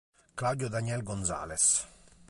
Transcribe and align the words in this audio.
Claudio 0.35 0.67
Daniel 0.67 1.03
González 1.03 1.85